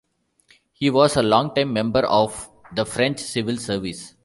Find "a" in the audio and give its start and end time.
1.15-1.21